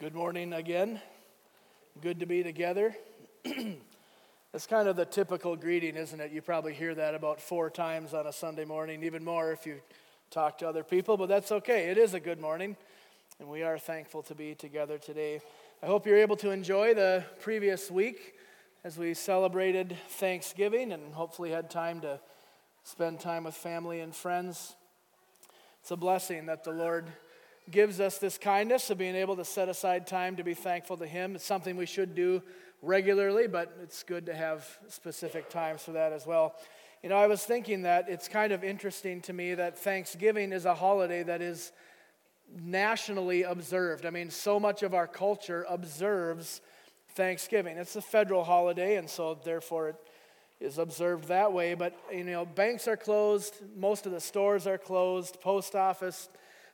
[0.00, 0.98] Good morning again.
[2.00, 2.96] Good to be together.
[4.50, 6.32] That's kind of the typical greeting, isn't it?
[6.32, 9.82] You probably hear that about four times on a Sunday morning, even more if you
[10.30, 11.90] talk to other people, but that's okay.
[11.90, 12.78] It is a good morning,
[13.40, 15.42] and we are thankful to be together today.
[15.82, 18.36] I hope you're able to enjoy the previous week
[18.84, 22.20] as we celebrated Thanksgiving and hopefully had time to
[22.84, 24.76] spend time with family and friends.
[25.82, 27.12] It's a blessing that the Lord
[27.70, 31.06] gives us this kindness of being able to set aside time to be thankful to
[31.06, 31.34] Him.
[31.34, 32.42] It's something we should do
[32.82, 36.54] regularly, but it's good to have specific times for that as well.
[37.02, 40.64] You know, I was thinking that it's kind of interesting to me that Thanksgiving is
[40.64, 41.72] a holiday that is
[42.54, 44.04] nationally observed.
[44.04, 46.60] I mean, so much of our culture observes
[47.14, 47.76] Thanksgiving.
[47.76, 49.96] It's a federal holiday, and so therefore it
[50.60, 51.74] is observed that way.
[51.74, 56.28] But, you know, banks are closed, most of the stores are closed, post office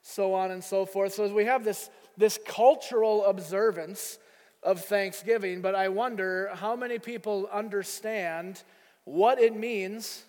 [0.09, 1.15] so on and so forth.
[1.15, 4.21] So as we have this, this cultural observance
[4.63, 8.63] of Thanksgiving, but I wonder how many people understand
[9.05, 10.25] what it means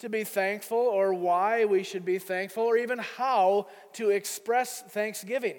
[0.00, 5.56] to be thankful or why we should be thankful or even how to express thanksgiving.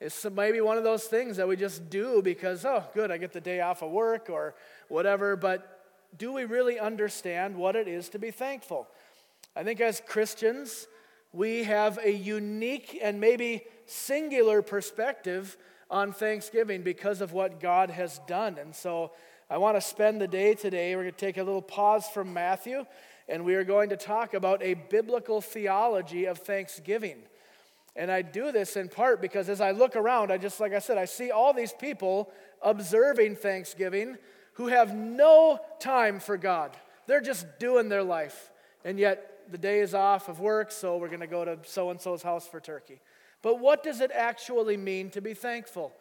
[0.00, 3.32] It's maybe one of those things that we just do because, oh, good, I get
[3.32, 4.56] the day off of work or
[4.88, 5.84] whatever, but
[6.18, 8.88] do we really understand what it is to be thankful?
[9.54, 10.88] I think as Christians,
[11.34, 15.56] we have a unique and maybe singular perspective
[15.90, 18.56] on Thanksgiving because of what God has done.
[18.56, 19.10] And so
[19.50, 20.94] I want to spend the day today.
[20.94, 22.86] We're going to take a little pause from Matthew,
[23.28, 27.18] and we are going to talk about a biblical theology of Thanksgiving.
[27.96, 30.78] And I do this in part because as I look around, I just, like I
[30.78, 32.30] said, I see all these people
[32.62, 34.18] observing Thanksgiving
[34.54, 36.76] who have no time for God.
[37.08, 38.52] They're just doing their life.
[38.84, 41.90] And yet, the day is off of work, so we're going to go to so
[41.90, 43.00] and so's house for turkey.
[43.42, 45.92] But what does it actually mean to be thankful?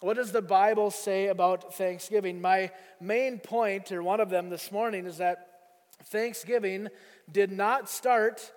[0.00, 2.40] What does the Bible say about Thanksgiving?
[2.40, 2.70] My
[3.00, 5.48] main point, or one of them this morning, is that
[6.04, 6.88] Thanksgiving
[7.30, 8.52] did not start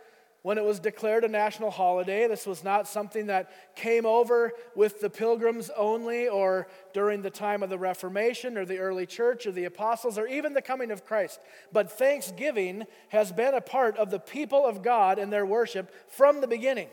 [0.48, 2.26] when it was declared a national holiday.
[2.26, 7.64] This was not something that came over with the pilgrims only or during the time
[7.64, 11.06] of the Reformation or the early church or the apostles or even the coming of
[11.06, 11.42] Christ.
[11.74, 16.40] But thanksgiving has been a part of the people of God and their worship from
[16.40, 16.88] the beginning.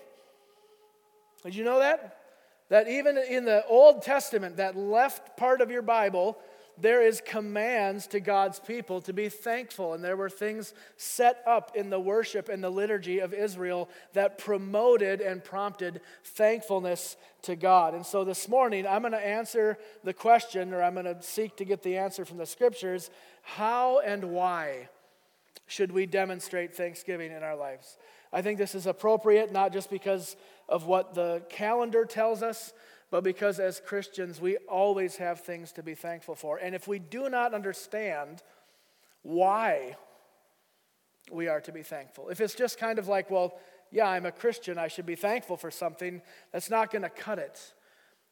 [1.45, 2.19] Did you know that?
[2.71, 6.39] That even in the Old Testament, that left part of your Bible,
[6.79, 9.95] there is commands to God's people to be thankful.
[9.95, 14.39] And there were things set up in the worship and the liturgy of Israel that
[14.39, 17.95] promoted and prompted thankfulness to God.
[17.95, 21.57] And so this morning, I'm going to answer the question, or I'm going to seek
[21.57, 23.11] to get the answer from the scriptures
[23.43, 24.89] how and why
[25.67, 27.97] should we demonstrate thanksgiving in our lives?
[28.33, 30.37] I think this is appropriate, not just because
[30.69, 32.73] of what the calendar tells us,
[33.15, 36.57] but because as Christians, we always have things to be thankful for.
[36.57, 38.43] And if we do not understand
[39.23, 39.95] why
[41.31, 43.57] we are to be thankful, if it's just kind of like, well,
[43.93, 47.39] yeah, I'm a Christian, I should be thankful for something, that's not going to cut
[47.39, 47.73] it.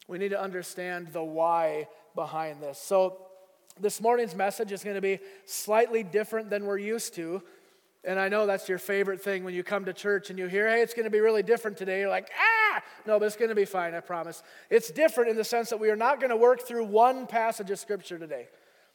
[0.09, 2.77] We need to understand the why behind this.
[2.77, 3.19] So,
[3.79, 7.41] this morning's message is going to be slightly different than we're used to.
[8.05, 10.67] And I know that's your favorite thing when you come to church and you hear,
[10.67, 12.01] hey, it's going to be really different today.
[12.01, 14.43] You're like, ah, no, but it's going to be fine, I promise.
[14.69, 17.71] It's different in the sense that we are not going to work through one passage
[17.71, 18.47] of Scripture today.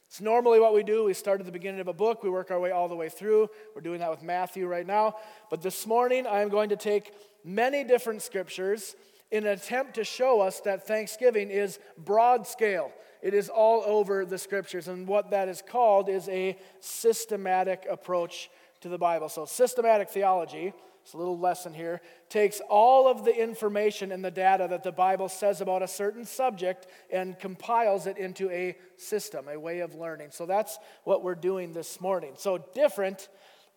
[0.07, 1.05] It's normally what we do.
[1.05, 3.09] We start at the beginning of a book, we work our way all the way
[3.09, 3.47] through.
[3.75, 5.15] We're doing that with Matthew right now.
[5.49, 8.95] But this morning, I am going to take many different Scriptures
[9.31, 12.91] in an attempt to show us that Thanksgiving is broad scale.
[13.21, 14.87] It is all over the Scriptures.
[14.87, 18.49] And what that is called is a systematic approach
[18.81, 19.29] to the Bible.
[19.29, 24.31] So, systematic theology, it's a little lesson here, takes all of the information and the
[24.31, 29.47] data that the Bible says about a certain subject and compiles it into a system,
[29.47, 30.29] a way of learning.
[30.31, 32.33] So, that's what we're doing this morning.
[32.37, 33.27] So, different,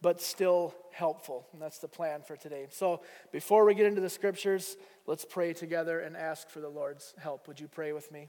[0.00, 1.46] but still helpful.
[1.52, 2.66] And that's the plan for today.
[2.70, 3.02] So,
[3.32, 4.76] before we get into the scriptures,
[5.06, 7.48] let's pray together and ask for the Lord's help.
[7.48, 8.28] Would you pray with me?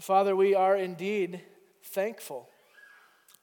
[0.00, 1.40] Father, we are indeed
[1.82, 2.50] thankful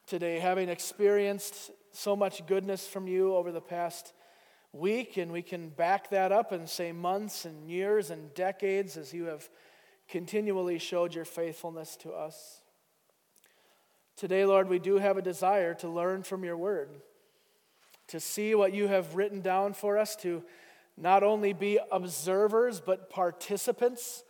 [0.06, 4.12] today, having experienced so much goodness from you over the past
[4.72, 9.12] week, and we can back that up and say months and years and decades as
[9.12, 9.48] you have
[10.08, 12.60] continually showed your faithfulness to us.
[14.16, 16.90] Today, Lord, we do have a desire to learn from your word,
[18.08, 20.42] to see what you have written down for us, to
[20.96, 24.22] not only be observers, but participants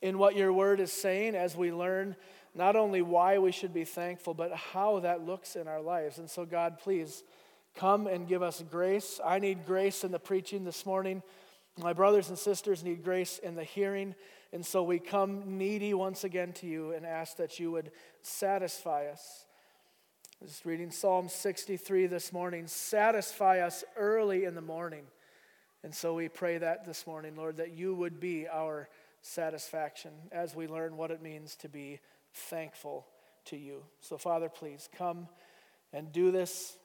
[0.00, 2.16] in what your word is saying as we learn
[2.54, 6.18] not only why we should be thankful, but how that looks in our lives.
[6.18, 7.22] And so, God, please
[7.74, 9.20] come and give us grace.
[9.24, 11.22] I need grace in the preaching this morning.
[11.80, 14.14] My brothers and sisters need grace in the hearing,
[14.52, 17.90] and so we come needy once again to you and ask that you would
[18.20, 19.46] satisfy us.
[20.44, 22.66] Just reading Psalm 63 this morning.
[22.66, 25.04] Satisfy us early in the morning.
[25.84, 28.88] And so we pray that this morning, Lord, that you would be our
[29.22, 32.00] satisfaction as we learn what it means to be
[32.34, 33.06] thankful
[33.46, 33.82] to you.
[34.00, 35.28] So, Father, please come
[35.92, 36.76] and do this.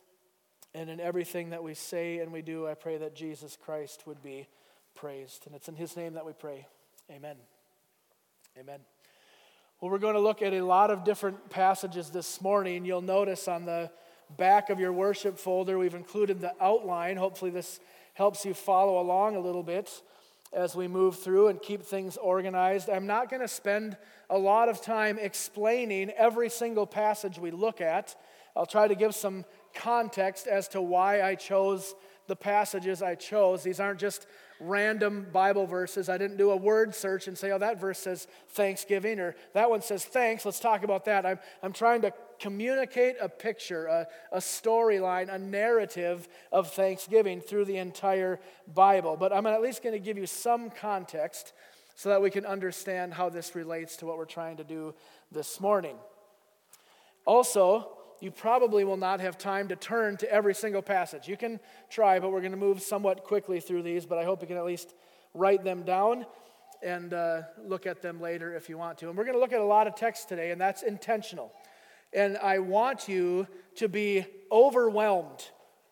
[0.74, 4.22] And in everything that we say and we do, I pray that Jesus Christ would
[4.22, 4.48] be
[4.96, 5.46] praised.
[5.46, 6.68] And it's in his name that we pray.
[7.10, 7.38] Amen.
[8.60, 8.80] Amen.
[9.80, 12.86] Well, we're going to look at a lot of different passages this morning.
[12.86, 13.92] You'll notice on the
[14.36, 17.16] back of your worship folder, we've included the outline.
[17.18, 17.80] Hopefully, this
[18.14, 20.02] helps you follow along a little bit
[20.54, 22.90] as we move through and keep things organized.
[22.90, 23.98] I'm not going to spend
[24.30, 28.16] a lot of time explaining every single passage we look at.
[28.56, 29.46] I'll try to give some
[29.76, 31.94] context as to why I chose
[32.28, 33.64] the passages I chose.
[33.64, 34.28] These aren't just
[34.60, 36.10] random Bible verses.
[36.10, 39.70] I didn't do a word search and say, oh, that verse says thanksgiving, or that
[39.70, 40.46] one says thanks.
[40.46, 41.26] Let's talk about that.
[41.26, 47.66] I'm, I'm trying to communicate a picture, a, a storyline, a narrative of thanksgiving through
[47.66, 48.40] the entire
[48.74, 49.18] Bible.
[49.18, 51.54] But I'm at least going to give you some context
[51.96, 54.94] so that we can understand how this relates to what we're trying to do
[55.32, 55.96] this morning.
[57.26, 57.90] Also,
[58.20, 61.28] you probably will not have time to turn to every single passage.
[61.28, 64.42] You can try, but we're going to move somewhat quickly through these, but I hope
[64.42, 64.94] you can at least
[65.34, 66.26] write them down
[66.82, 69.10] and uh, look at them later if you want to.
[69.10, 71.52] And we're going to look at a lot of text today, and that's intentional.
[72.14, 75.50] And I want you to be overwhelmed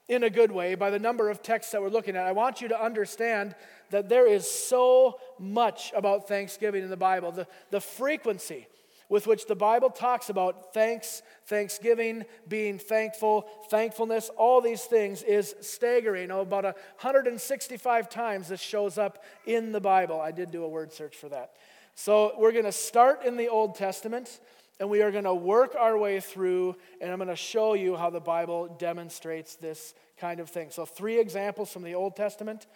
[0.07, 2.25] in a good way by the number of texts that we're looking at.
[2.25, 3.55] I want you to understand
[3.89, 7.31] that there is so much about Thanksgiving in the Bible.
[7.31, 8.67] The, the frequency
[9.09, 15.55] with which the Bible talks about thanks, thanksgiving, being thankful, thankfulness, all these things is
[15.61, 16.31] staggering.
[16.31, 20.19] Oh, about 165 times this shows up in the Bible.
[20.19, 21.53] I did do a word search for that.
[21.93, 24.39] So we're going to start in the Old Testament
[24.79, 27.95] and we are going to work our way through, and I'm going to show you
[27.95, 30.69] how the Bible demonstrates this kind of thing.
[30.69, 32.67] So, three examples from the Old Testament,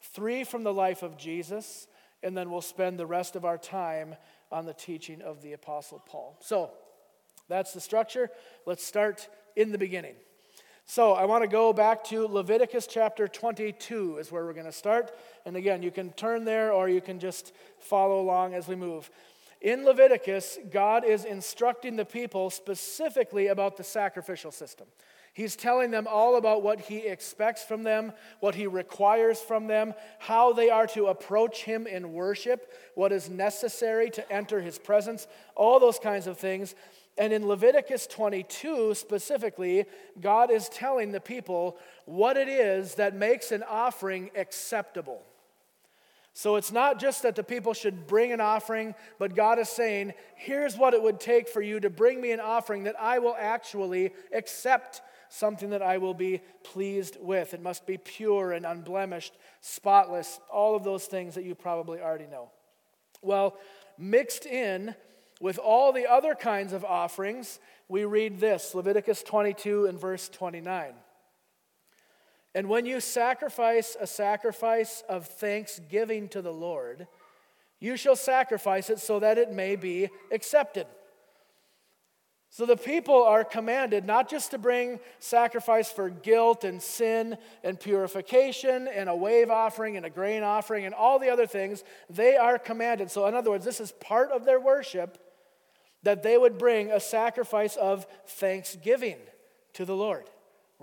[0.00, 1.86] three from the life of Jesus,
[2.22, 4.14] and then we'll spend the rest of our time
[4.50, 6.38] on the teaching of the Apostle Paul.
[6.40, 6.70] So,
[7.48, 8.30] that's the structure.
[8.64, 10.14] Let's start in the beginning.
[10.86, 14.72] So, I want to go back to Leviticus chapter 22, is where we're going to
[14.72, 15.14] start.
[15.44, 19.10] And again, you can turn there or you can just follow along as we move.
[19.60, 24.86] In Leviticus, God is instructing the people specifically about the sacrificial system.
[25.34, 29.94] He's telling them all about what he expects from them, what he requires from them,
[30.20, 35.26] how they are to approach him in worship, what is necessary to enter his presence,
[35.56, 36.76] all those kinds of things.
[37.18, 39.86] And in Leviticus 22 specifically,
[40.20, 45.22] God is telling the people what it is that makes an offering acceptable.
[46.36, 50.14] So it's not just that the people should bring an offering, but God is saying,
[50.34, 53.36] here's what it would take for you to bring me an offering that I will
[53.38, 57.54] actually accept, something that I will be pleased with.
[57.54, 62.26] It must be pure and unblemished, spotless, all of those things that you probably already
[62.26, 62.50] know.
[63.22, 63.56] Well,
[63.96, 64.96] mixed in
[65.40, 70.94] with all the other kinds of offerings, we read this Leviticus 22 and verse 29.
[72.54, 77.08] And when you sacrifice a sacrifice of thanksgiving to the Lord,
[77.80, 80.86] you shall sacrifice it so that it may be accepted.
[82.50, 87.80] So the people are commanded not just to bring sacrifice for guilt and sin and
[87.80, 91.82] purification and a wave offering and a grain offering and all the other things.
[92.08, 93.10] They are commanded.
[93.10, 95.18] So, in other words, this is part of their worship
[96.04, 99.18] that they would bring a sacrifice of thanksgiving
[99.72, 100.30] to the Lord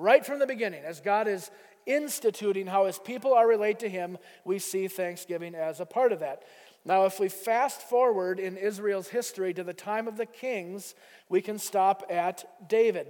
[0.02, 1.52] right from the beginning, as God is
[1.86, 6.20] instituting how his people are related to him, we see thanksgiving as a part of
[6.20, 6.44] that.
[6.84, 10.96] Now, if we fast forward in Israel's history to the time of the kings,
[11.30, 13.08] we can stop at David.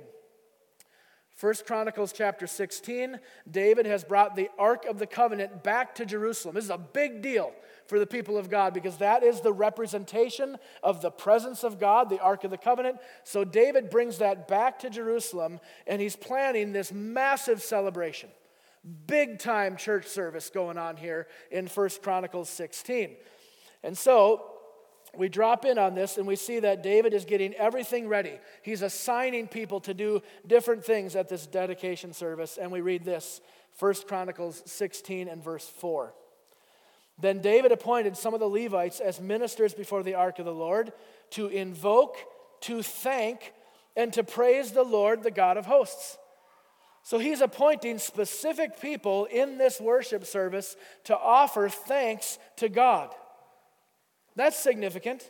[1.42, 3.20] First Chronicles chapter 16,
[3.50, 6.54] David has brought the Ark of the Covenant back to Jerusalem.
[6.54, 7.52] This is a big deal
[7.88, 12.12] for the people of God because that is the representation of the presence of God,
[12.12, 13.00] the Ark of the Covenant.
[13.24, 18.30] So David brings that back to Jerusalem and he's planning this massive celebration.
[19.08, 23.16] Big time church service going on here in First Chronicles 16.
[23.82, 24.51] And so
[25.18, 28.40] we drop in on this and we see that David is getting everything ready.
[28.62, 32.58] He's assigning people to do different things at this dedication service.
[32.58, 33.42] And we read this
[33.74, 36.14] First Chronicles 16 and verse 4.
[37.20, 40.94] Then David appointed some of the Levites as ministers before the ark of the Lord
[41.32, 42.18] to invoke,
[42.62, 43.54] to thank,
[43.96, 46.18] and to praise the Lord, the God of hosts.
[47.04, 50.76] So he's appointing specific people in this worship service
[51.06, 53.14] to offer thanks to God.
[54.36, 55.30] That's significant.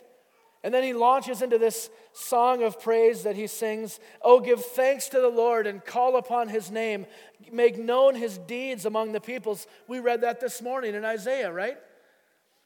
[0.64, 5.08] And then he launches into this song of praise that he sings Oh, give thanks
[5.08, 7.06] to the Lord and call upon his name,
[7.50, 9.66] make known his deeds among the peoples.
[9.88, 11.76] We read that this morning in Isaiah, right?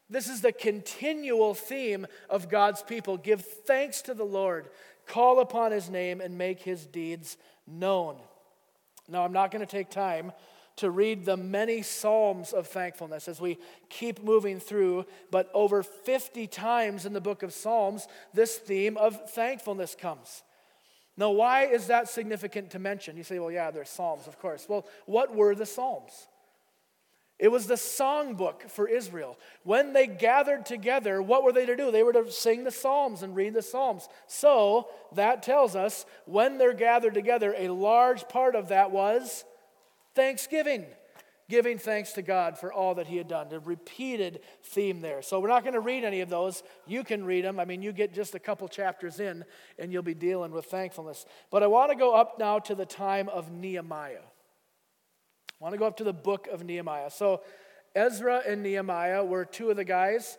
[0.09, 3.17] This is the continual theme of God's people.
[3.17, 4.69] Give thanks to the Lord,
[5.07, 8.17] call upon his name, and make his deeds known.
[9.09, 10.33] Now, I'm not going to take time
[10.77, 16.47] to read the many Psalms of thankfulness as we keep moving through, but over 50
[16.47, 20.43] times in the book of Psalms, this theme of thankfulness comes.
[21.17, 23.17] Now, why is that significant to mention?
[23.17, 24.67] You say, well, yeah, there's Psalms, of course.
[24.69, 26.29] Well, what were the Psalms?
[27.39, 29.39] It was the songbook for Israel.
[29.63, 31.91] When they gathered together, what were they to do?
[31.91, 34.09] They were to sing the Psalms and read the Psalms.
[34.27, 39.45] So that tells us when they're gathered together, a large part of that was
[40.17, 40.87] thanksgiving,
[41.49, 43.49] giving thanks to God for all that He had done.
[43.49, 45.23] The repeated theme there.
[45.23, 46.65] So we're not going to read any of those.
[46.87, 47.61] You can read them.
[47.61, 49.45] I mean, you get just a couple chapters in
[49.79, 51.25] and you'll be dealing with thankfulness.
[51.53, 54.25] But I want to go up now to the time of Nehemiah.
[55.61, 57.11] I want to go up to the book of Nehemiah.
[57.11, 57.43] So,
[57.95, 60.37] Ezra and Nehemiah were two of the guys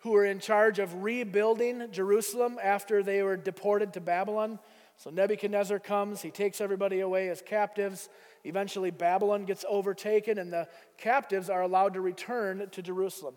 [0.00, 4.58] who were in charge of rebuilding Jerusalem after they were deported to Babylon.
[4.96, 8.08] So, Nebuchadnezzar comes, he takes everybody away as captives.
[8.44, 13.34] Eventually, Babylon gets overtaken, and the captives are allowed to return to Jerusalem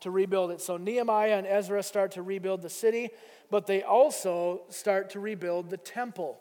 [0.00, 0.60] to rebuild it.
[0.60, 3.10] So, Nehemiah and Ezra start to rebuild the city,
[3.50, 6.38] but they also start to rebuild the temple.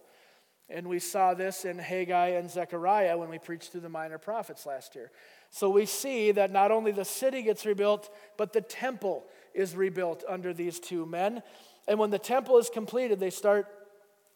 [0.69, 4.65] And we saw this in Haggai and Zechariah when we preached through the minor prophets
[4.65, 5.11] last year.
[5.49, 10.25] So we see that not only the city gets rebuilt, but the temple is rebuilt
[10.27, 11.41] under these two men.
[11.87, 13.67] And when the temple is completed, they start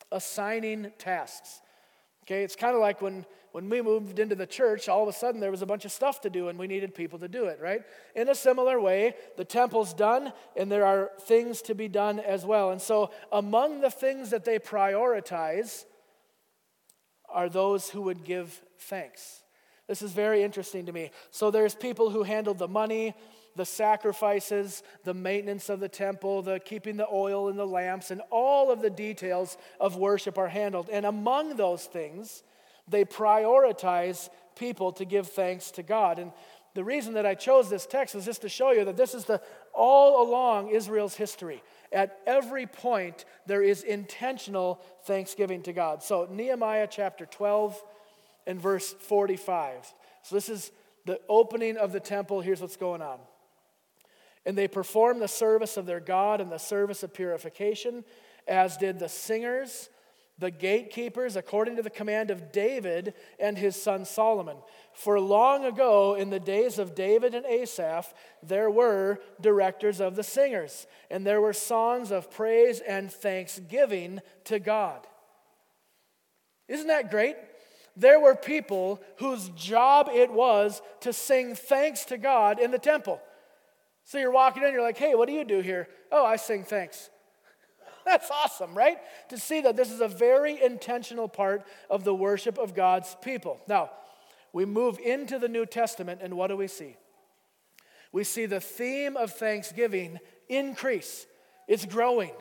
[0.09, 1.59] assigning tasks.
[2.23, 5.13] Okay, it's kind of like when, when we moved into the church, all of a
[5.13, 7.45] sudden there was a bunch of stuff to do and we needed people to do
[7.45, 7.81] it, right?
[8.15, 12.45] In a similar way, the temple's done and there are things to be done as
[12.45, 12.71] well.
[12.71, 15.85] And so, among the things that they prioritize
[17.29, 19.41] are those who would give thanks.
[19.87, 21.11] This is very interesting to me.
[21.31, 23.13] So there's people who handled the money,
[23.55, 28.21] the sacrifices, the maintenance of the temple, the keeping the oil in the lamps, and
[28.29, 30.89] all of the details of worship are handled.
[30.89, 32.43] And among those things,
[32.91, 36.19] they prioritize people to give thanks to God.
[36.19, 36.31] And
[36.73, 39.25] the reason that I chose this text is just to show you that this is
[39.25, 39.41] the
[39.73, 41.63] all along Israel's history.
[41.91, 46.03] At every point, there is intentional thanksgiving to God.
[46.03, 47.81] So, Nehemiah chapter 12
[48.47, 49.93] and verse 45.
[50.23, 50.71] So, this is
[51.05, 52.41] the opening of the temple.
[52.41, 53.19] Here's what's going on.
[54.45, 58.03] And they performed the service of their God and the service of purification,
[58.47, 59.89] as did the singers
[60.41, 64.57] the gatekeepers according to the command of David and his son Solomon.
[64.91, 70.23] For long ago, in the days of David and Asaph, there were directors of the
[70.23, 75.05] singers, and there were songs of praise and thanksgiving to God.
[76.67, 77.35] Isn't that great?
[77.95, 83.21] There were people whose job it was to sing thanks to God in the temple.
[84.05, 85.87] So you're walking in, you're like, hey, what do you do here?
[86.11, 87.11] Oh, I sing thanks.
[88.05, 88.97] That's awesome, right?
[89.29, 93.59] To see that this is a very intentional part of the worship of God's people.
[93.67, 93.91] Now,
[94.53, 96.97] we move into the New Testament, and what do we see?
[98.11, 101.25] We see the theme of thanksgiving increase,
[101.67, 102.31] it's growing.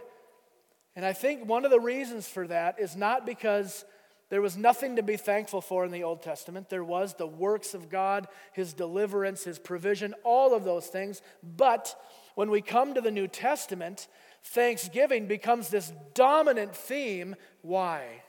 [0.96, 3.84] And I think one of the reasons for that is not because
[4.30, 6.70] there was nothing to be thankful for in the Old Testament.
[6.70, 11.20] There was the works of God, His deliverance, His provision, all of those things.
[11.42, 12.00] But
[12.36, 14.06] when we come to the New Testament,
[14.44, 17.34] Thanksgiving becomes this dominant theme.
[17.62, 18.22] Why?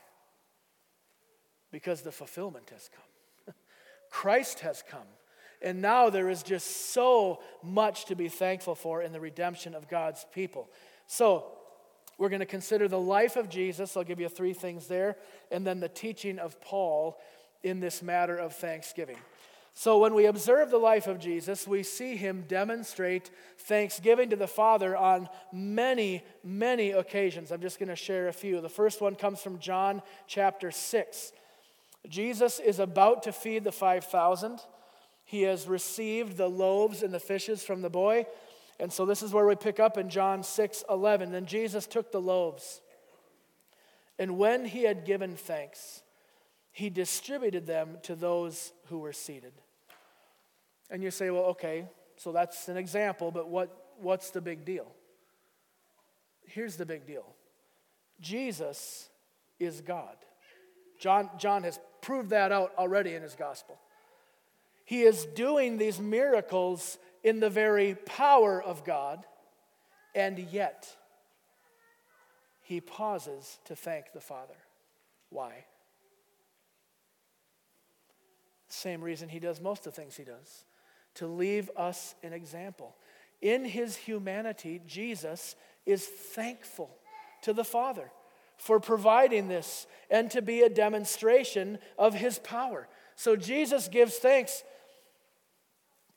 [1.72, 3.56] Because the fulfillment has come.
[4.10, 5.08] Christ has come.
[5.62, 9.88] And now there is just so much to be thankful for in the redemption of
[9.88, 10.72] God's people.
[11.06, 11.46] So,
[12.22, 13.98] we're going to consider the life of Jesus.
[13.98, 15.16] I'll give you three things there.
[15.50, 17.20] And then the teaching of Paul
[17.64, 19.18] in this matter of thanksgiving.
[19.74, 24.46] So, when we observe the life of Jesus, we see him demonstrate thanksgiving to the
[24.46, 27.52] Father on many, many occasions.
[27.52, 28.62] I'm just going to share a few.
[28.62, 31.32] The first one comes from John chapter 6.
[32.08, 34.60] Jesus is about to feed the 5,000.
[35.24, 38.28] He has received the loaves and the fishes from the boy.
[38.82, 41.32] And so, this is where we pick up in John 6 11.
[41.32, 42.82] Then Jesus took the loaves,
[44.18, 46.02] and when he had given thanks,
[46.72, 49.54] he distributed them to those who were seated.
[50.90, 51.86] And you say, well, okay,
[52.18, 54.92] so that's an example, but what, what's the big deal?
[56.48, 57.36] Here's the big deal
[58.20, 59.10] Jesus
[59.60, 60.16] is God.
[61.00, 63.80] John, John has proved that out already in his gospel.
[64.86, 69.26] He is doing these miracles in the very power of God,
[70.16, 70.88] and yet
[72.62, 74.56] he pauses to thank the Father.
[75.30, 75.66] Why?
[78.70, 80.66] Same reason he does most of the things he does
[81.16, 82.96] to leave us an example.
[83.42, 86.90] In his humanity, Jesus is thankful
[87.42, 88.12] to the Father
[88.58, 92.88] for providing this and to be a demonstration of his power.
[93.16, 94.64] So Jesus gives thanks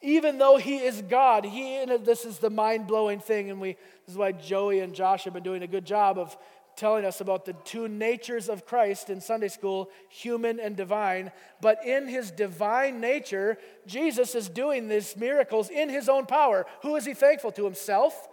[0.04, 1.44] even though he is God.
[1.44, 5.24] He and this is the mind-blowing thing and we this is why Joey and Josh
[5.24, 6.36] have been doing a good job of
[6.76, 11.30] telling us about the two natures of Christ in Sunday school, human and divine.
[11.60, 16.66] But in his divine nature, Jesus is doing these miracles in his own power.
[16.82, 17.64] Who is he thankful to?
[17.64, 18.28] Himself?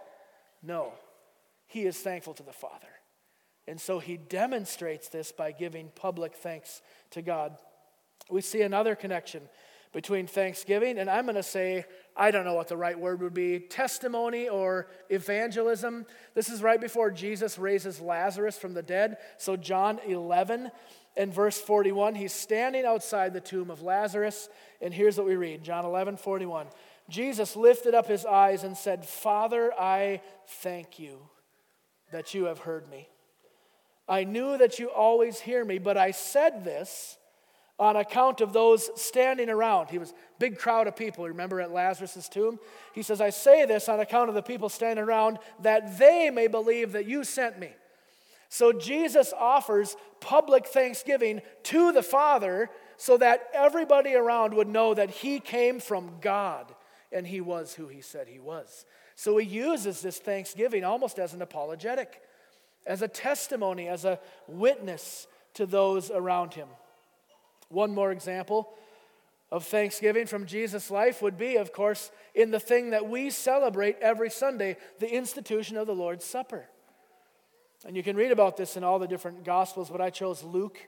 [0.62, 0.92] No.
[1.66, 2.88] He is thankful to the Father.
[3.66, 7.56] And so he demonstrates this by giving public thanks to God.
[8.28, 9.42] We see another connection
[9.92, 11.84] between thanksgiving and I'm going to say,
[12.16, 16.06] I don't know what the right word would be, testimony or evangelism.
[16.34, 19.18] This is right before Jesus raises Lazarus from the dead.
[19.38, 20.70] So, John 11
[21.16, 24.48] and verse 41, he's standing outside the tomb of Lazarus.
[24.80, 26.66] And here's what we read John 11, 41.
[27.08, 31.18] Jesus lifted up his eyes and said, Father, I thank you
[32.12, 33.08] that you have heard me.
[34.08, 37.18] I knew that you always hear me, but I said this
[37.82, 39.90] on account of those standing around.
[39.90, 42.60] He was big crowd of people, remember at Lazarus' tomb?
[42.94, 46.46] He says, I say this on account of the people standing around, that they may
[46.46, 47.70] believe that you sent me.
[48.48, 55.10] So Jesus offers public thanksgiving to the Father so that everybody around would know that
[55.10, 56.72] he came from God
[57.10, 58.86] and he was who he said he was.
[59.16, 62.22] So he uses this thanksgiving almost as an apologetic,
[62.86, 66.68] as a testimony, as a witness to those around him.
[67.72, 68.74] One more example
[69.50, 73.96] of thanksgiving from Jesus' life would be, of course, in the thing that we celebrate
[74.00, 76.66] every Sunday the institution of the Lord's Supper.
[77.86, 80.78] And you can read about this in all the different Gospels, but I chose Luke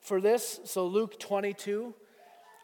[0.00, 0.60] for this.
[0.64, 1.94] So, Luke 22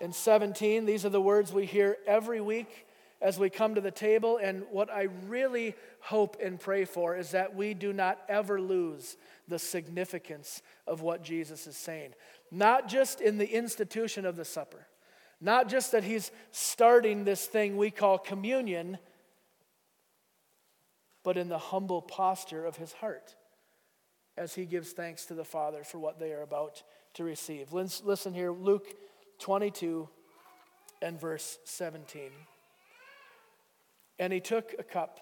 [0.00, 2.86] and 17, these are the words we hear every week
[3.20, 4.38] as we come to the table.
[4.38, 9.16] And what I really hope and pray for is that we do not ever lose
[9.46, 12.14] the significance of what Jesus is saying
[12.50, 14.86] not just in the institution of the supper,
[15.40, 18.98] not just that he's starting this thing we call communion,
[21.22, 23.34] but in the humble posture of his heart
[24.36, 26.82] as he gives thanks to the Father for what they are about
[27.14, 27.72] to receive.
[27.72, 28.86] Listen here, Luke
[29.40, 30.08] 22
[31.02, 32.30] and verse 17.
[34.18, 35.20] And he took a cup,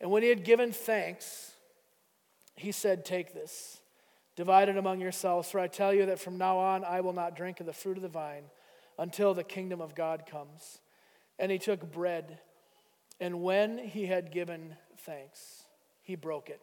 [0.00, 1.52] and when he had given thanks,
[2.56, 3.80] he said, Take this.
[4.36, 7.36] Divide it among yourselves, for I tell you that from now on I will not
[7.36, 8.44] drink of the fruit of the vine
[8.98, 10.80] until the kingdom of God comes.
[11.38, 12.38] And he took bread,
[13.18, 15.64] and when he had given thanks,
[16.02, 16.60] he broke it.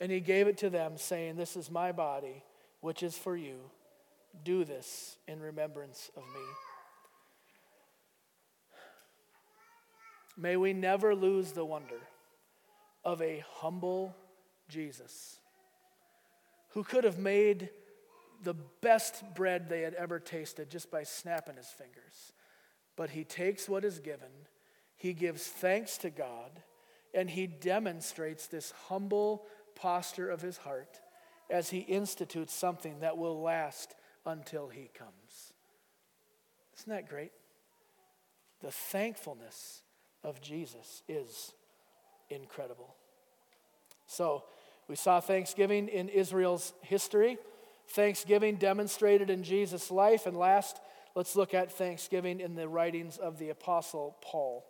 [0.00, 2.42] And he gave it to them, saying, This is my body,
[2.80, 3.56] which is for you.
[4.42, 6.40] Do this in remembrance of me.
[10.36, 12.00] May we never lose the wonder
[13.04, 14.16] of a humble
[14.68, 15.38] Jesus
[16.74, 17.70] who could have made
[18.42, 22.32] the best bread they had ever tasted just by snapping his fingers.
[22.96, 24.30] But he takes what is given,
[24.96, 26.62] he gives thanks to God,
[27.14, 31.00] and he demonstrates this humble posture of his heart
[31.48, 33.94] as he institutes something that will last
[34.26, 35.52] until he comes.
[36.78, 37.32] Isn't that great?
[38.62, 39.82] The thankfulness
[40.24, 41.52] of Jesus is
[42.30, 42.96] incredible.
[44.06, 44.44] So,
[44.88, 47.38] we saw Thanksgiving in Israel's history,
[47.88, 50.80] Thanksgiving demonstrated in Jesus' life, and last,
[51.14, 54.64] let's look at Thanksgiving in the writings of the Apostle Paul.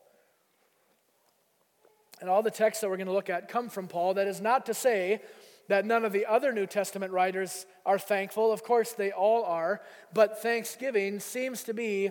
[2.20, 4.14] And all the texts that we're going to look at come from Paul.
[4.14, 5.20] That is not to say
[5.68, 8.52] that none of the other New Testament writers are thankful.
[8.52, 9.80] Of course, they all are.
[10.12, 12.10] But thanksgiving seems to be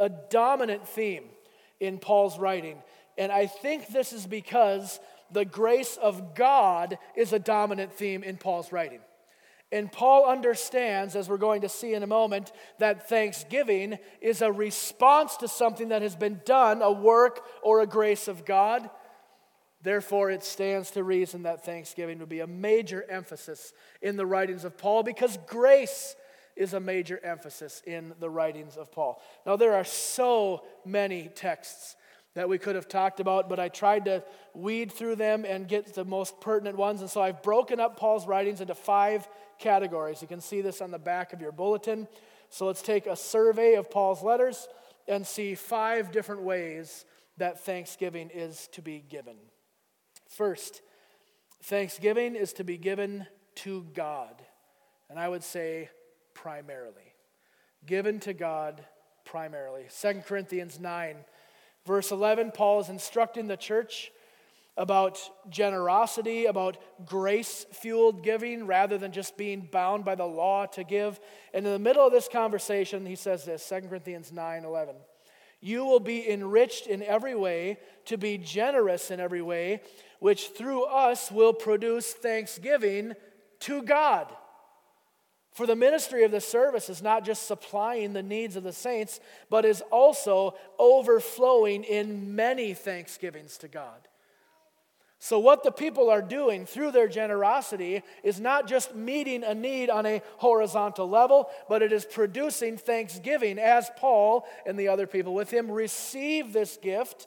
[0.00, 1.24] a dominant theme
[1.80, 2.78] in Paul's writing.
[3.16, 8.36] And I think this is because the grace of God is a dominant theme in
[8.36, 9.00] Paul's writing.
[9.70, 14.50] And Paul understands, as we're going to see in a moment, that thanksgiving is a
[14.50, 18.88] response to something that has been done, a work or a grace of God.
[19.82, 24.64] Therefore, it stands to reason that thanksgiving would be a major emphasis in the writings
[24.64, 26.16] of Paul because grace
[26.56, 29.22] is a major emphasis in the writings of Paul.
[29.46, 31.94] Now, there are so many texts
[32.38, 34.22] that we could have talked about, but I tried to
[34.54, 37.00] weed through them and get the most pertinent ones.
[37.00, 40.22] And so I've broken up Paul's writings into five categories.
[40.22, 42.06] You can see this on the back of your bulletin.
[42.48, 44.68] So let's take a survey of Paul's letters
[45.08, 47.04] and see five different ways
[47.38, 49.36] that thanksgiving is to be given.
[50.28, 50.82] First,
[51.64, 54.40] thanksgiving is to be given to God.
[55.10, 55.88] And I would say
[56.34, 57.14] primarily.
[57.84, 58.84] Given to God
[59.24, 59.86] primarily.
[60.00, 61.16] 2 Corinthians 9,
[61.88, 64.12] verse 11, Paul is instructing the church
[64.76, 65.18] about
[65.50, 71.18] generosity, about grace fueled giving rather than just being bound by the law to give.
[71.52, 74.94] And in the middle of this conversation, he says this 2 Corinthians 9 11.
[75.60, 79.80] You will be enriched in every way, to be generous in every way,
[80.20, 83.14] which through us will produce thanksgiving
[83.60, 84.32] to God.
[85.58, 89.18] For the ministry of the service is not just supplying the needs of the saints,
[89.50, 94.06] but is also overflowing in many thanksgivings to God.
[95.18, 99.90] So, what the people are doing through their generosity is not just meeting a need
[99.90, 105.34] on a horizontal level, but it is producing thanksgiving as Paul and the other people
[105.34, 107.26] with him receive this gift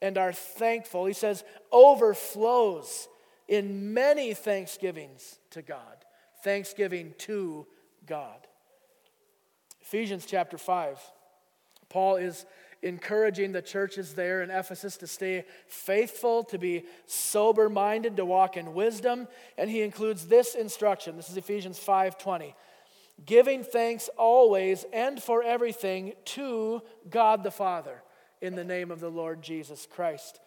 [0.00, 1.04] and are thankful.
[1.04, 3.08] He says, overflows
[3.46, 5.97] in many thanksgivings to God.
[6.48, 7.66] Thanksgiving to
[8.06, 8.46] God.
[9.82, 10.98] Ephesians chapter 5.
[11.90, 12.46] Paul is
[12.80, 18.56] encouraging the churches there in Ephesus to stay faithful, to be sober minded, to walk
[18.56, 19.28] in wisdom.
[19.58, 21.18] And he includes this instruction.
[21.18, 22.54] This is Ephesians 5:20.
[23.26, 26.80] Giving thanks always and for everything to
[27.10, 28.02] God the Father
[28.40, 30.40] in the name of the Lord Jesus Christ.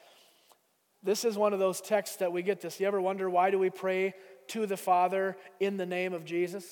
[1.04, 2.80] This is one of those texts that we get this.
[2.80, 4.16] You ever wonder why do we pray
[4.52, 6.66] to the Father in the name of Jesus?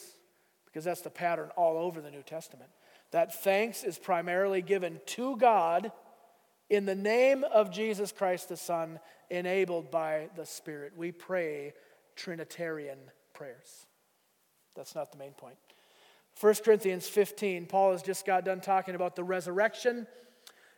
[0.65, 2.71] Because that's the pattern all over the New Testament
[3.11, 5.91] that thanks is primarily given to God
[6.69, 10.93] in the name of Jesus Christ the Son, enabled by the Spirit.
[10.95, 11.73] We pray
[12.15, 12.99] Trinitarian
[13.33, 13.87] prayers.
[14.75, 15.55] That's not the main point.
[16.39, 20.05] 1 Corinthians 15, Paul has just got done talking about the resurrection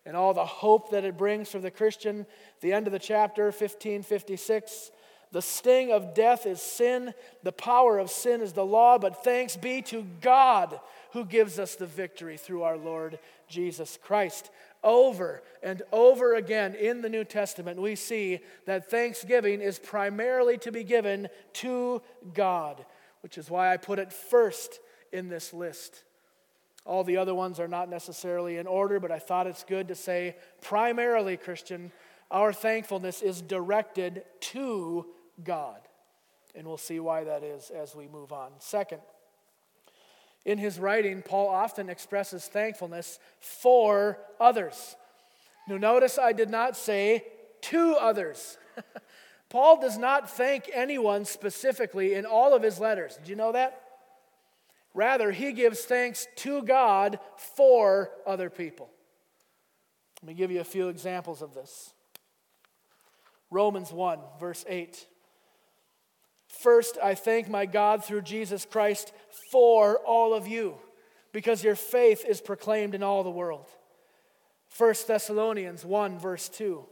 [0.05, 2.25] and all the hope that it brings for the Christian.
[2.61, 4.91] The end of the chapter, 1556.
[5.31, 9.55] The sting of death is sin, the power of sin is the law, but thanks
[9.55, 10.77] be to God
[11.11, 13.17] who gives us the victory through our Lord
[13.47, 14.49] Jesus Christ.
[14.83, 20.71] Over and over again in the New Testament, we see that thanksgiving is primarily to
[20.71, 22.01] be given to
[22.33, 22.85] God,
[23.21, 24.79] which is why I put it first
[25.13, 26.03] in this list.
[26.85, 29.95] All the other ones are not necessarily in order, but I thought it's good to
[29.95, 31.91] say primarily, Christian,
[32.31, 35.05] our thankfulness is directed to
[35.43, 35.79] God.
[36.55, 38.51] And we'll see why that is as we move on.
[38.59, 39.01] Second,
[40.45, 44.95] in his writing, Paul often expresses thankfulness for others.
[45.67, 47.25] Now, notice I did not say
[47.61, 48.57] to others.
[49.49, 53.17] Paul does not thank anyone specifically in all of his letters.
[53.17, 53.81] Did you know that?
[54.93, 58.89] Rather, he gives thanks to God for other people.
[60.21, 61.93] Let me give you a few examples of this.
[63.49, 65.05] Romans 1, verse 8.
[66.61, 69.13] First, I thank my God through Jesus Christ
[69.51, 70.75] for all of you,
[71.31, 73.65] because your faith is proclaimed in all the world.
[74.77, 76.85] 1 Thessalonians 1, verse 2.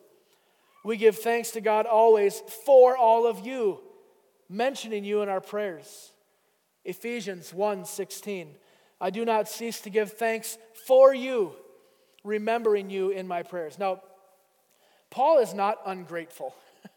[0.84, 3.80] We give thanks to God always for all of you,
[4.50, 6.14] mentioning you in our prayers.
[6.84, 8.56] Ephesians 1 16.
[9.00, 11.54] I do not cease to give thanks for you,
[12.24, 13.78] remembering you in my prayers.
[13.78, 14.02] Now,
[15.12, 16.56] Paul is not ungrateful.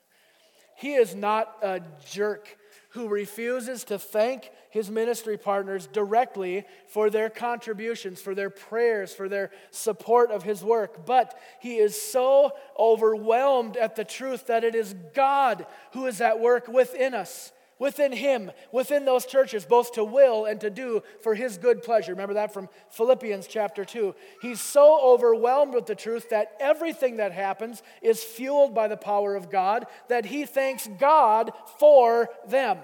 [0.75, 1.81] He is not a
[2.11, 2.59] jerk
[2.93, 9.29] who refuses to thank his ministry partners directly for their contributions, for their prayers, for
[9.29, 11.07] their support of his work.
[11.07, 16.41] But he is so overwhelmed at the truth that it is God who is at
[16.41, 17.53] work within us
[17.83, 22.13] within him, within those churches, both to will and to do for his good pleasure.
[22.13, 24.15] Remember that from Philippians chapter 2.
[24.41, 29.35] He's so overwhelmed with the truth that everything that happens is fueled by the power
[29.35, 32.79] of God that he thanks God for them.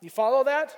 [0.00, 0.76] You follow that?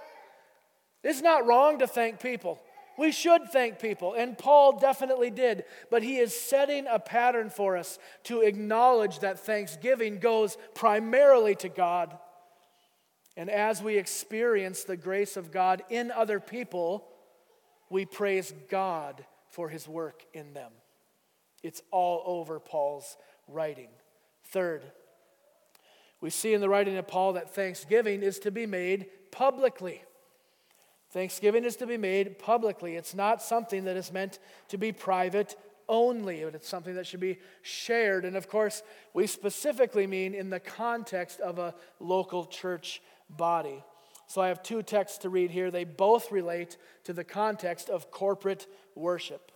[1.02, 2.60] It's not wrong to thank people.
[2.98, 7.78] We should thank people, and Paul definitely did, but he is setting a pattern for
[7.78, 12.18] us to acknowledge that thanksgiving goes primarily to God
[13.36, 17.08] and as we experience the grace of God in other people,
[17.88, 20.72] we praise God for his work in them.
[21.62, 23.16] It's all over Paul's
[23.48, 23.88] writing.
[24.46, 24.82] Third,
[26.20, 30.02] we see in the writing of Paul that thanksgiving is to be made publicly.
[31.10, 32.96] Thanksgiving is to be made publicly.
[32.96, 35.56] It's not something that is meant to be private
[35.88, 38.24] only, but it's something that should be shared.
[38.24, 43.02] And of course, we specifically mean in the context of a local church
[43.36, 43.84] body.
[44.26, 45.70] So I have two texts to read here.
[45.70, 49.52] They both relate to the context of corporate worship.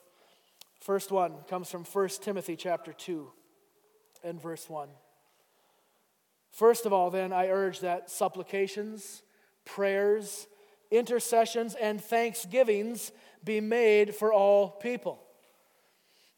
[0.80, 3.30] First one comes from 1 Timothy chapter 2
[4.22, 4.88] and verse 1.
[6.52, 9.22] First of all, then, I urge that supplications,
[9.64, 10.46] prayers,
[10.90, 13.12] intercessions, and thanksgivings
[13.44, 15.22] be made for all people.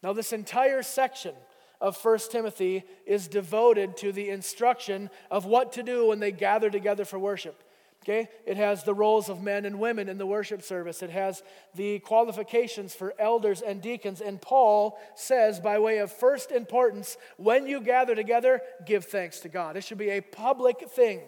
[0.01, 1.35] Now, this entire section
[1.81, 6.69] of 1 Timothy is devoted to the instruction of what to do when they gather
[6.69, 7.63] together for worship.
[8.03, 8.29] Okay?
[8.45, 11.03] It has the roles of men and women in the worship service.
[11.03, 11.43] It has
[11.75, 14.21] the qualifications for elders and deacons.
[14.21, 19.49] And Paul says, by way of first importance, when you gather together, give thanks to
[19.49, 19.75] God.
[19.75, 21.21] It should be a public thing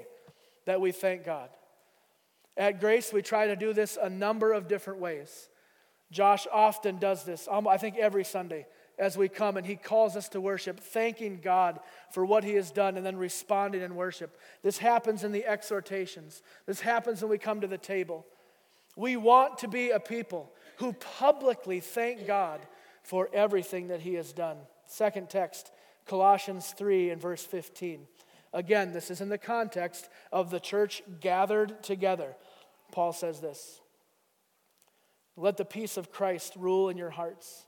[0.66, 1.50] that we thank God.
[2.58, 5.50] At Grace, we try to do this a number of different ways.
[6.12, 8.66] Josh often does this, I think every Sunday
[9.02, 11.80] as we come and he calls us to worship, thanking God
[12.12, 14.38] for what he has done and then responding in worship.
[14.62, 18.26] This happens in the exhortations, this happens when we come to the table.
[18.96, 22.62] We want to be a people who publicly thank God
[23.04, 24.58] for everything that he has done.
[24.86, 25.72] Second text,
[26.06, 28.06] Colossians 3 and verse 15.
[28.54, 32.36] Again, this is in the context of the church gathered together.
[32.92, 33.80] Paul says this
[35.38, 37.66] Let the peace of Christ rule in your hearts,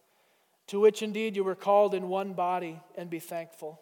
[0.67, 3.82] to which indeed you were called in one body, and be thankful.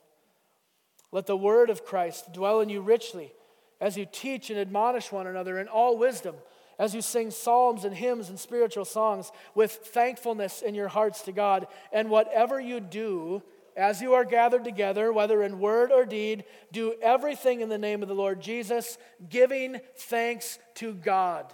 [1.12, 3.34] Let the word of Christ dwell in you richly
[3.80, 6.36] as you teach and admonish one another in all wisdom,
[6.80, 11.32] as you sing psalms and hymns and spiritual songs with thankfulness in your hearts to
[11.32, 11.68] God.
[11.92, 13.44] And whatever you do,
[13.76, 18.02] as you are gathered together, whether in word or deed, do everything in the name
[18.02, 18.98] of the Lord Jesus,
[19.30, 21.54] giving thanks to God.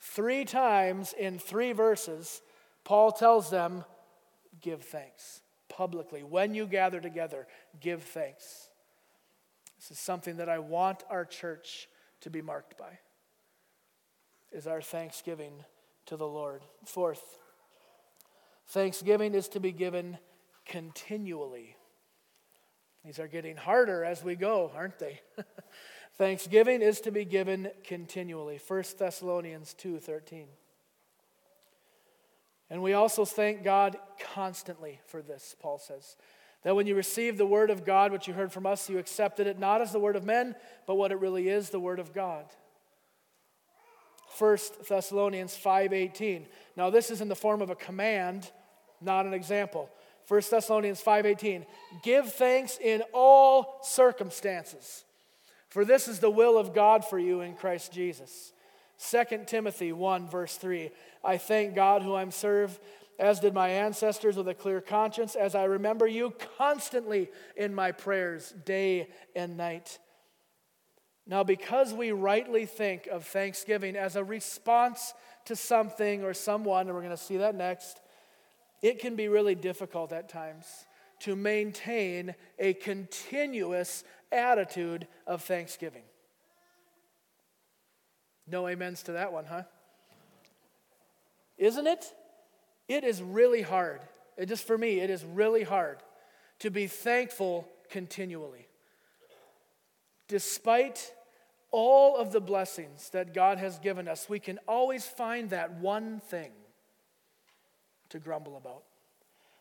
[0.00, 2.42] Three times in three verses,
[2.84, 3.84] Paul tells them,
[4.60, 6.22] give thanks publicly.
[6.22, 7.46] When you gather together,
[7.80, 8.68] give thanks.
[9.78, 11.88] This is something that I want our church
[12.20, 12.98] to be marked by.
[14.52, 15.64] Is our thanksgiving
[16.06, 16.62] to the Lord.
[16.84, 17.38] Fourth,
[18.68, 20.18] Thanksgiving is to be given
[20.66, 21.76] continually.
[23.04, 25.20] These are getting harder as we go, aren't they?
[26.14, 28.60] Thanksgiving is to be given continually.
[28.66, 30.46] 1 Thessalonians 2:13.
[32.72, 33.98] And we also thank God
[34.32, 36.16] constantly for this, Paul says.
[36.62, 39.46] That when you received the word of God, which you heard from us, you accepted
[39.46, 40.56] it not as the word of men,
[40.86, 42.46] but what it really is, the word of God.
[44.38, 44.58] 1
[44.88, 46.46] Thessalonians 5:18.
[46.74, 48.50] Now this is in the form of a command
[49.02, 49.90] not an example.
[50.26, 51.66] 1 Thessalonians 5:18
[52.02, 55.04] Give thanks in all circumstances
[55.68, 58.51] for this is the will of God for you in Christ Jesus.
[59.10, 60.90] 2 Timothy 1 verse 3
[61.24, 62.80] I thank God who I'm served
[63.18, 67.92] as did my ancestors with a clear conscience as I remember you constantly in my
[67.92, 69.98] prayers day and night.
[71.26, 75.14] Now because we rightly think of thanksgiving as a response
[75.46, 78.00] to something or someone and we're going to see that next
[78.82, 80.66] it can be really difficult at times
[81.20, 86.02] to maintain a continuous attitude of thanksgiving.
[88.46, 89.62] No amens to that one, huh?
[91.58, 92.12] Isn't it?
[92.88, 94.00] It is really hard.
[94.36, 95.98] It just for me, it is really hard
[96.60, 98.66] to be thankful continually.
[100.28, 101.12] Despite
[101.70, 106.20] all of the blessings that God has given us, we can always find that one
[106.20, 106.50] thing
[108.10, 108.84] to grumble about.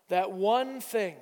[0.09, 1.15] That one thing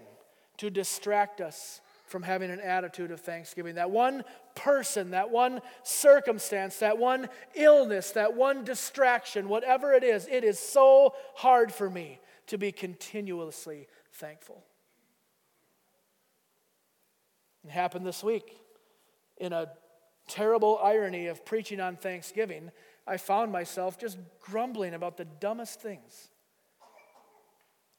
[0.58, 3.76] to distract us from having an attitude of thanksgiving.
[3.76, 4.24] That one
[4.56, 10.58] person, that one circumstance, that one illness, that one distraction, whatever it is, it is
[10.58, 14.64] so hard for me to be continuously thankful.
[17.64, 18.58] It happened this week.
[19.38, 19.70] In a
[20.28, 22.72] terrible irony of preaching on Thanksgiving,
[23.06, 26.30] I found myself just grumbling about the dumbest things.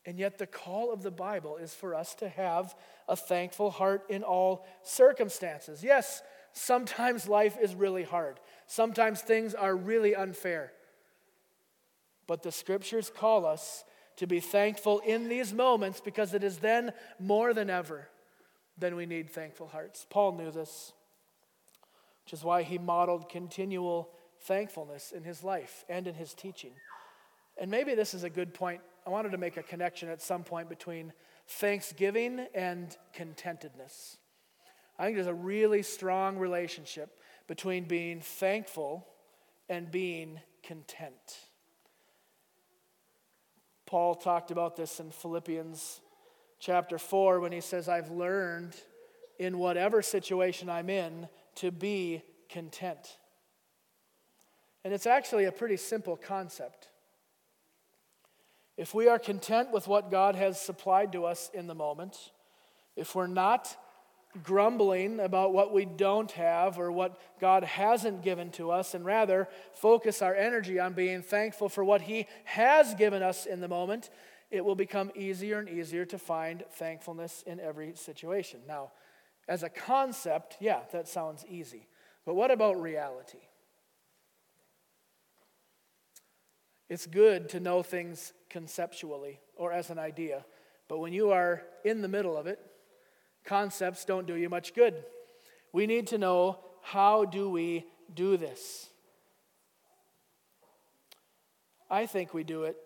[0.07, 2.75] And yet, the call of the Bible is for us to have
[3.07, 5.83] a thankful heart in all circumstances.
[5.85, 10.73] Yes, sometimes life is really hard, sometimes things are really unfair.
[12.27, 13.85] But the scriptures call us
[14.17, 18.09] to be thankful in these moments because it is then more than ever
[18.79, 20.07] than we need thankful hearts.
[20.09, 20.93] Paul knew this,
[22.25, 24.11] which is why he modeled continual
[24.43, 26.73] thankfulness in his life and in his teaching.
[27.61, 30.45] And maybe this is a good point I wanted to make a connection at some
[30.45, 31.13] point between
[31.47, 34.17] thanksgiving and contentedness.
[34.99, 39.07] I think there's a really strong relationship between being thankful
[39.69, 41.39] and being content.
[43.87, 46.01] Paul talked about this in Philippians
[46.61, 48.77] chapter 4 when he says, I've learned
[49.39, 53.17] in whatever situation I'm in to be content.
[54.85, 56.90] And it's actually a pretty simple concept.
[58.81, 62.17] If we are content with what God has supplied to us in the moment,
[62.97, 63.77] if we're not
[64.43, 69.49] grumbling about what we don't have or what God hasn't given to us, and rather
[69.75, 74.09] focus our energy on being thankful for what He has given us in the moment,
[74.51, 78.61] it will become easier and easier to find thankfulness in every situation.
[78.67, 78.93] Now,
[79.47, 81.87] as a concept, yeah, that sounds easy.
[82.25, 83.41] But what about reality?
[86.91, 90.45] It's good to know things conceptually or as an idea,
[90.89, 92.59] but when you are in the middle of it,
[93.45, 95.05] concepts don't do you much good.
[95.73, 98.89] We need to know how do we do this?
[101.89, 102.77] I think we do it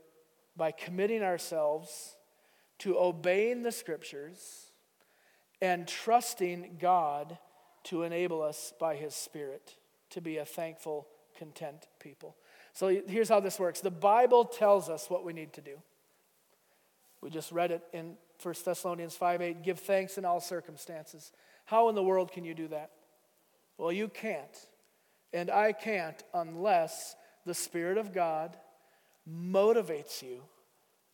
[0.55, 2.17] by committing ourselves
[2.81, 4.71] to obeying the scriptures
[5.63, 7.39] and trusting God
[7.85, 9.77] to enable us by his spirit
[10.11, 12.37] to be a thankful, content people.
[12.75, 13.81] So here's how this works.
[13.81, 15.77] The Bible tells us what we need to do.
[17.21, 21.33] We just read it in 1 Thessalonians 5 8, give thanks in all circumstances.
[21.65, 22.91] How in the world can you do that?
[23.79, 24.69] Well, you can't.
[25.33, 28.57] And I can't unless the Spirit of God
[29.29, 30.43] motivates you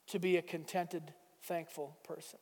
[0.09, 1.13] to be a contented,
[1.45, 2.39] thankful person.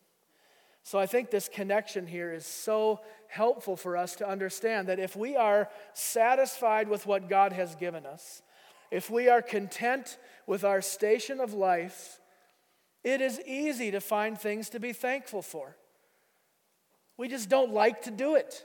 [0.82, 5.14] So I think this connection here is so helpful for us to understand that if
[5.14, 8.42] we are satisfied with what God has given us,
[8.90, 12.20] if we are content with our station of life,
[13.04, 15.76] it is easy to find things to be thankful for.
[17.16, 18.64] We just don't like to do it.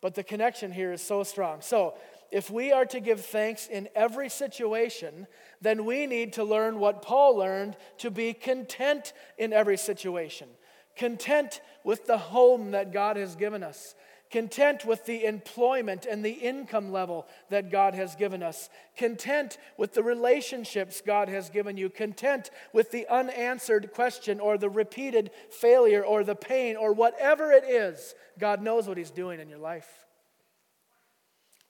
[0.00, 1.60] But the connection here is so strong.
[1.60, 1.94] So,
[2.30, 5.26] if we are to give thanks in every situation,
[5.60, 10.48] then we need to learn what Paul learned to be content in every situation.
[10.96, 13.96] Content with the home that God has given us,
[14.30, 19.94] content with the employment and the income level that God has given us, content with
[19.94, 26.04] the relationships God has given you, content with the unanswered question or the repeated failure
[26.04, 28.14] or the pain or whatever it is.
[28.38, 29.88] God knows what He's doing in your life.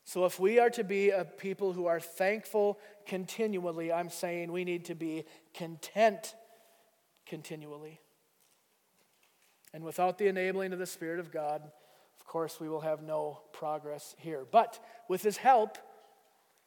[0.04, 4.64] So, if we are to be a people who are thankful continually, I'm saying we
[4.64, 6.34] need to be content
[7.26, 8.00] continually.
[9.72, 11.62] And without the enabling of the Spirit of God,
[12.30, 14.46] course, we will have no progress here.
[14.48, 15.78] But with His help,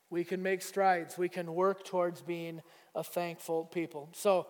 [0.10, 1.17] we can make strides.
[1.17, 2.62] We can work towards being
[2.93, 4.10] a thankful people.
[4.12, 4.47] So,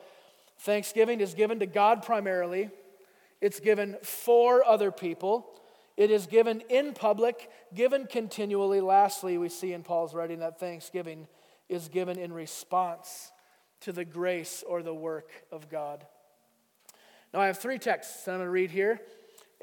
[0.59, 2.69] Thanksgiving is given to God primarily,
[3.41, 5.49] it's given for other people.
[5.95, 8.81] It is given in public, given continually.
[8.81, 11.27] Lastly, we see in Paul's writing that thanksgiving
[11.69, 13.31] is given in response
[13.81, 16.03] to the grace or the work of God.
[17.31, 18.99] Now, I have three texts that I'm going to read here.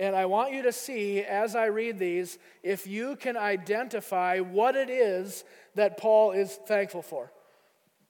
[0.01, 4.75] And I want you to see as I read these if you can identify what
[4.75, 7.31] it is that Paul is thankful for.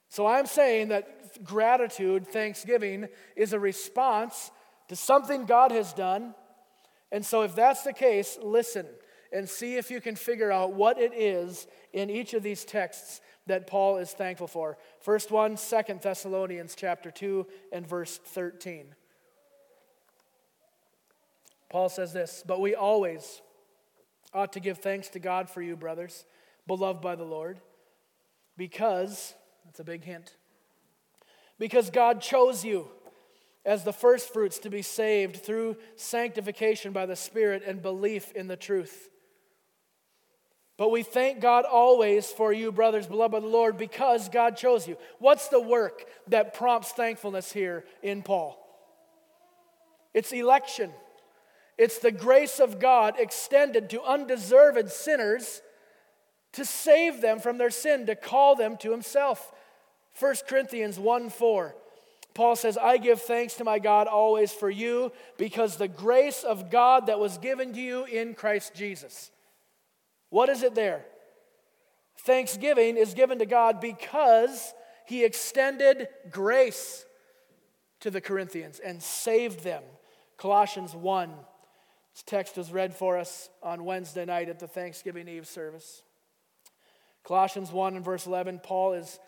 [0.09, 4.53] So I'm saying that gratitude, thanksgiving, is a response
[4.87, 6.37] to something God has done.
[7.11, 8.87] And so if that's the case, listen
[9.33, 13.21] and see if you can figure out what it is in each of these texts
[13.47, 14.79] that Paul is thankful for.
[15.01, 18.95] First one, Second Thessalonians chapter 2 and verse 13.
[21.71, 23.41] Paul says this, but we always
[24.35, 26.27] ought to give thanks to God for you, brothers,
[26.67, 27.61] beloved by the Lord,
[28.57, 30.37] because, that's a big hint,
[31.59, 32.89] because God chose you
[33.65, 38.57] as the firstfruits to be saved through sanctification by the Spirit and belief in the
[38.57, 39.09] truth.
[40.77, 44.89] But we thank God always for you, brothers, beloved by the Lord, because God chose
[44.89, 44.97] you.
[45.19, 48.57] What's the work that prompts thankfulness here in Paul?
[50.15, 50.91] It's election.
[51.81, 55.63] It's the grace of God extended to undeserved sinners
[56.53, 59.51] to save them from their sin, to call them to Himself.
[60.19, 61.75] 1 Corinthians 1 4.
[62.35, 66.71] Paul says, I give thanks to my God always for you because the grace of
[66.71, 69.31] God that was given to you in Christ Jesus.
[70.29, 71.07] What is it there?
[72.19, 74.75] Thanksgiving is given to God because
[75.07, 77.07] he extended grace
[78.01, 79.83] to the Corinthians and saved them.
[80.37, 81.31] Colossians 1
[82.15, 86.03] this text was read for us on Wednesday night at the Thanksgiving Eve service.
[87.25, 89.19] Colossians 1 and verse 11, Paul is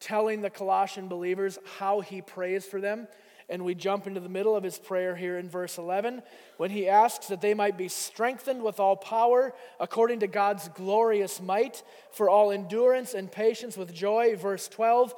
[0.00, 3.06] telling the Colossian believers how he prays for them.
[3.48, 6.22] And we jump into the middle of his prayer here in verse 11
[6.56, 11.40] when he asks that they might be strengthened with all power according to God's glorious
[11.40, 11.82] might
[12.12, 14.36] for all endurance and patience with joy.
[14.36, 15.14] Verse 12,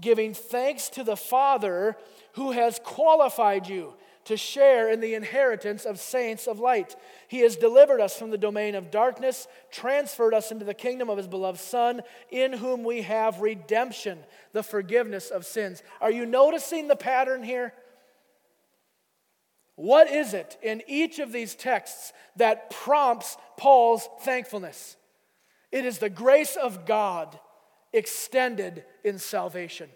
[0.00, 1.96] giving thanks to the Father
[2.34, 3.94] who has qualified you
[4.24, 6.96] to share in the inheritance of saints of light.
[7.28, 11.18] He has delivered us from the domain of darkness, transferred us into the kingdom of
[11.18, 14.18] his beloved Son, in whom we have redemption,
[14.52, 15.82] the forgiveness of sins.
[16.00, 17.74] Are you noticing the pattern here?
[19.76, 24.96] What is it in each of these texts that prompts Paul's thankfulness?
[25.72, 27.38] It is the grace of God
[27.92, 29.88] extended in salvation.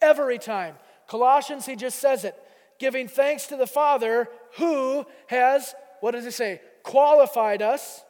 [0.00, 0.74] Every time.
[1.06, 2.34] Colossians, he just says it
[2.82, 4.28] giving thanks to the Father
[4.58, 8.02] who has, what does he say, qualified us,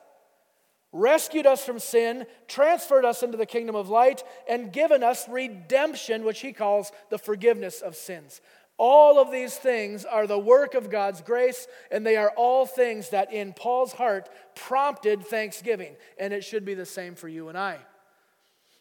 [0.93, 6.25] rescued us from sin, transferred us into the kingdom of light, and given us redemption,
[6.25, 8.41] which he calls the forgiveness of sins.
[8.79, 13.11] All of these things are the work of God's grace, and they are all things
[13.11, 15.97] that in Paul's heart prompted thanksgiving.
[16.19, 17.77] And it should be the same for you and I.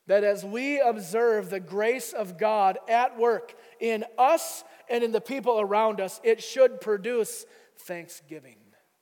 [0.07, 5.21] That as we observe the grace of God at work in us and in the
[5.21, 7.45] people around us, it should produce
[7.79, 8.57] thanksgiving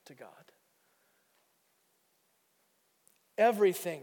[0.06, 0.28] to God.
[3.38, 4.02] Everything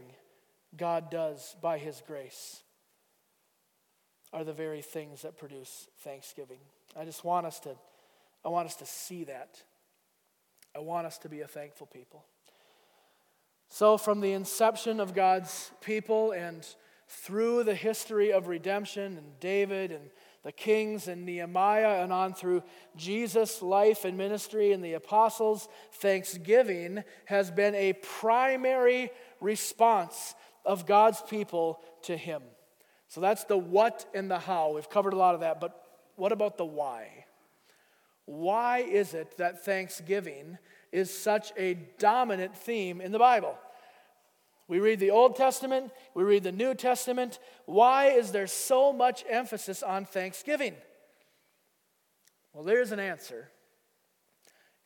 [0.76, 2.62] God does by His grace
[4.32, 6.58] are the very things that produce thanksgiving.
[6.96, 7.76] I just want us to,
[8.44, 9.62] I want us to see that.
[10.76, 12.24] I want us to be a thankful people.
[13.68, 16.66] So, from the inception of God's people and
[17.08, 20.10] through the history of redemption and David and
[20.44, 22.62] the kings and Nehemiah and on through
[22.96, 30.34] Jesus' life and ministry and the apostles, thanksgiving has been a primary response
[30.64, 32.42] of God's people to Him.
[33.08, 34.72] So that's the what and the how.
[34.72, 35.82] We've covered a lot of that, but
[36.16, 37.24] what about the why?
[38.26, 40.58] Why is it that thanksgiving
[40.92, 43.56] is such a dominant theme in the Bible?
[44.68, 47.38] We read the Old Testament, we read the New Testament.
[47.64, 50.74] Why is there so much emphasis on thanksgiving?
[52.52, 53.48] Well, there's an answer,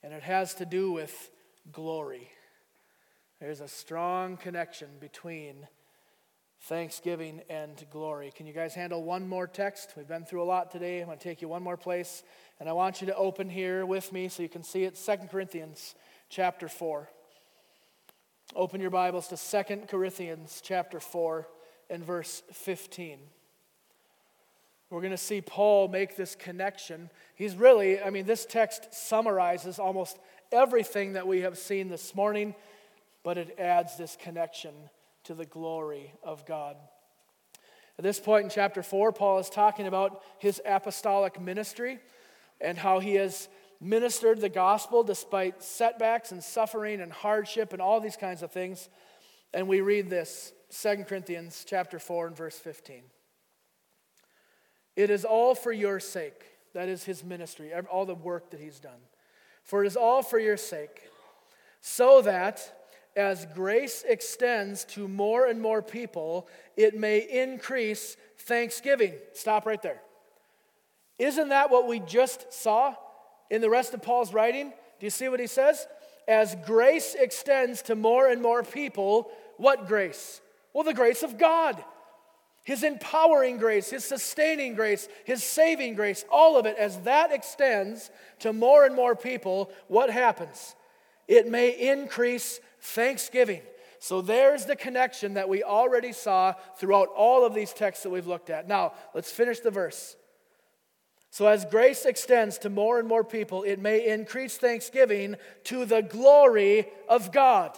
[0.02, 1.30] and it has to do with
[1.72, 2.28] glory.
[3.40, 5.66] There's a strong connection between
[6.60, 8.30] thanksgiving and glory.
[8.32, 9.94] Can you guys handle one more text?
[9.96, 11.00] We've been through a lot today.
[11.00, 12.22] I'm going to take you one more place,
[12.60, 14.96] and I want you to open here with me so you can see it.
[14.96, 15.96] Second Corinthians
[16.28, 17.08] chapter 4.
[18.54, 21.48] Open your Bibles to Second Corinthians chapter 4
[21.88, 23.18] and verse 15.
[24.90, 27.08] We're going to see Paul make this connection.
[27.34, 30.18] He's really, I mean, this text summarizes almost
[30.52, 32.54] everything that we have seen this morning,
[33.22, 34.74] but it adds this connection
[35.24, 36.76] to the glory of God.
[37.96, 42.00] At this point in chapter 4, Paul is talking about his apostolic ministry
[42.60, 43.48] and how he has
[43.82, 48.88] ministered the gospel despite setbacks and suffering and hardship and all these kinds of things.
[49.52, 53.02] And we read this, 2 Corinthians chapter 4 and verse 15.
[54.94, 56.44] It is all for your sake.
[56.74, 59.00] That is his ministry, all the work that he's done.
[59.64, 61.10] For it is all for your sake,
[61.80, 69.14] so that as grace extends to more and more people, it may increase thanksgiving.
[69.34, 70.00] Stop right there.
[71.18, 72.94] Isn't that what we just saw
[73.52, 74.70] in the rest of Paul's writing?
[74.70, 75.86] Do you see what he says?
[76.26, 80.40] As grace extends to more and more people, what grace?
[80.72, 81.84] Well, the grace of God.
[82.64, 88.10] His empowering grace, His sustaining grace, His saving grace, all of it, as that extends
[88.38, 90.74] to more and more people, what happens?
[91.28, 93.62] It may increase thanksgiving.
[93.98, 98.26] So there's the connection that we already saw throughout all of these texts that we've
[98.26, 98.66] looked at.
[98.66, 100.16] Now, let's finish the verse.
[101.32, 106.02] So, as grace extends to more and more people, it may increase thanksgiving to the
[106.02, 107.74] glory of God.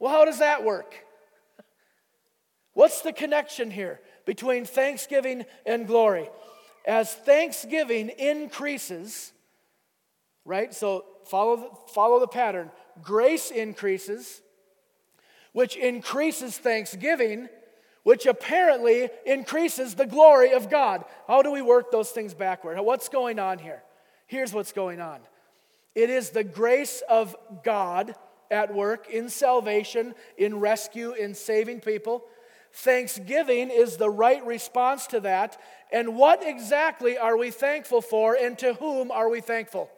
[0.00, 0.92] Well, how does that work?
[2.72, 6.28] What's the connection here between thanksgiving and glory?
[6.84, 9.32] As thanksgiving increases,
[10.44, 10.74] right?
[10.74, 12.72] So follow the, follow the pattern.
[13.02, 14.42] Grace increases,
[15.52, 17.48] which increases thanksgiving,
[18.02, 21.04] which apparently increases the glory of God.
[21.28, 22.80] How do we work those things backward?
[22.80, 23.82] What's going on here?
[24.26, 25.20] Here's what's going on
[25.94, 28.14] it is the grace of God
[28.50, 32.24] at work in salvation, in rescue, in saving people.
[32.74, 35.60] Thanksgiving is the right response to that.
[35.92, 39.90] And what exactly are we thankful for, and to whom are we thankful?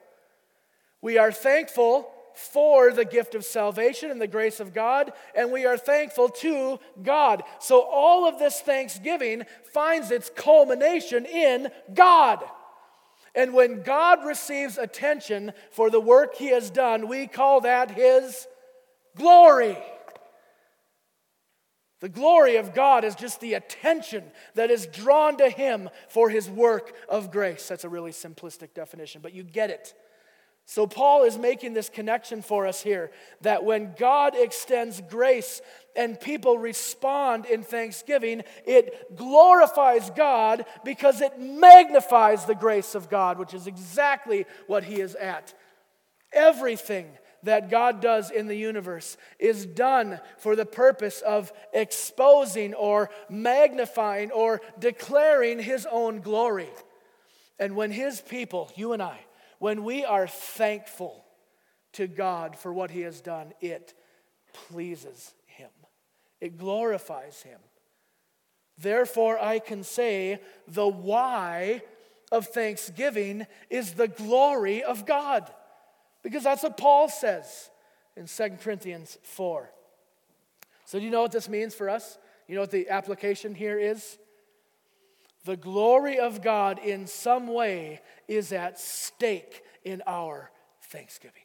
[1.01, 5.64] We are thankful for the gift of salvation and the grace of God, and we
[5.66, 7.43] are thankful to God.
[7.61, 12.45] So all of this thanksgiving finds its culmination in God.
[13.35, 18.47] And when God receives attention for the work he has done, we call that his
[19.16, 19.76] glory.
[22.05, 24.24] The glory of God is just the attention
[24.57, 27.66] that is drawn to Him for His work of grace.
[27.66, 29.95] That's a really simplistic definition, but you get it.
[30.67, 33.11] So, Paul is making this connection for us here
[33.43, 35.61] that when God extends grace
[35.95, 43.39] and people respond in thanksgiving, it glorifies God because it magnifies the grace of God,
[43.39, 45.53] which is exactly what He is at.
[46.33, 47.09] Everything
[47.43, 54.31] that God does in the universe is done for the purpose of exposing or magnifying
[54.31, 56.71] or declaring His own glory.
[57.59, 59.19] And when His people, you and I,
[59.65, 61.25] when we are thankful
[61.95, 63.95] to God for what He has done, it
[64.53, 65.71] pleases Him,
[66.39, 67.61] it glorifies Him.
[68.77, 70.39] Therefore, I can say
[70.69, 71.81] the why
[72.31, 75.51] of thanksgiving is the glory of God.
[76.23, 77.71] Because that's what Paul says
[78.19, 79.73] in 2 Corinthians 4.
[80.85, 82.19] So, do you know what this means for us?
[82.49, 84.19] You know what the application here is?
[85.45, 90.51] The glory of God in some way is at stake in our
[90.84, 91.42] thanksgiving.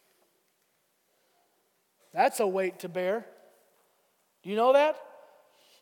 [2.13, 3.25] That's a weight to bear.
[4.41, 5.01] Do you know that?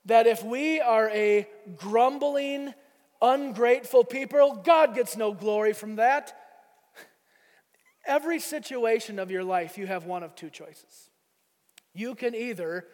[0.05, 2.73] That if we are a grumbling,
[3.21, 6.35] ungrateful people, God gets no glory from that.
[8.05, 11.09] Every situation of your life, you have one of two choices.
[11.93, 12.85] You can either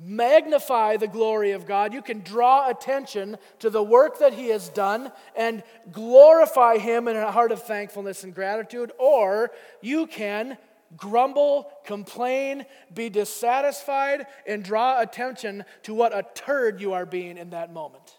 [0.00, 4.68] magnify the glory of God, you can draw attention to the work that He has
[4.68, 10.56] done and glorify Him in a heart of thankfulness and gratitude, or you can
[10.96, 17.50] grumble, complain, be dissatisfied, and draw attention to what a turd you are being in
[17.50, 18.18] that moment.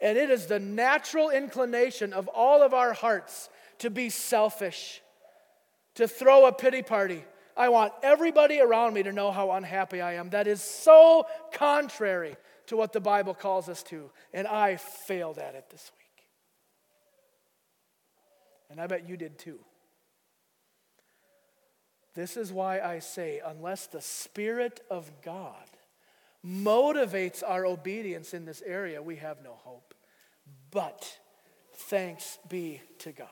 [0.00, 5.02] And it is the natural inclination of all of our hearts to be selfish,
[5.94, 7.24] to throw a pity party.
[7.60, 10.30] I want everybody around me to know how unhappy I am.
[10.30, 12.36] That is so contrary
[12.68, 14.10] to what the Bible calls us to.
[14.32, 16.26] And I failed at it this week.
[18.70, 19.58] And I bet you did too.
[22.14, 25.68] This is why I say, unless the Spirit of God
[26.42, 29.92] motivates our obedience in this area, we have no hope.
[30.70, 31.18] But
[31.74, 33.28] thanks be to God.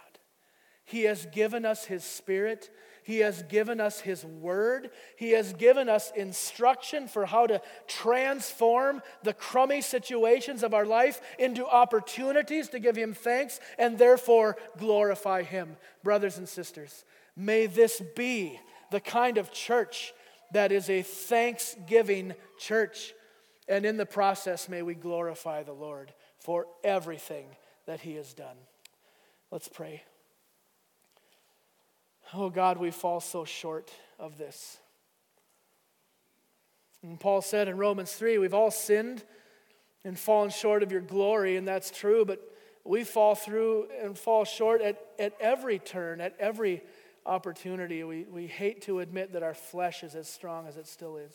[0.85, 2.69] He has given us His Spirit.
[3.09, 4.91] He has given us His Word.
[5.17, 11.23] He has given us instruction for how to transform the crummy situations of our life
[11.39, 15.79] into opportunities to give Him thanks and therefore glorify Him.
[16.05, 20.13] Brothers and sisters, may this be the kind of church
[20.53, 23.15] that is a thanksgiving church.
[23.71, 27.47] And in the process, may we glorify the Lord for everything
[27.87, 28.59] that He has done.
[29.51, 30.03] Let's pray.
[32.35, 34.79] Oh God, we fall so short of this.
[37.03, 39.25] And Paul said in Romans 3, we've all sinned
[40.05, 42.41] and fallen short of your glory, and that's true, but
[42.85, 46.83] we fall through and fall short at, at every turn, at every
[47.25, 48.03] opportunity.
[48.05, 51.33] We, we hate to admit that our flesh is as strong as it still is.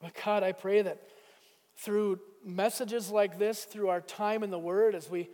[0.00, 1.02] But God, I pray that
[1.76, 5.28] through messages like this, through our time in the Word, as we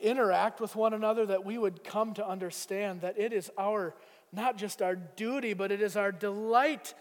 [0.00, 3.94] interact with one another, that we would come to understand that it is our,
[4.32, 6.94] not just our duty, but it is our delight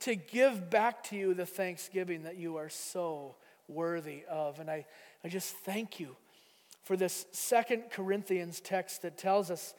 [0.00, 3.34] to give back to you the thanksgiving that you are so
[3.68, 4.60] worthy of.
[4.60, 4.86] And I,
[5.24, 6.16] I just thank you
[6.84, 9.74] for this Second Corinthians text that tells us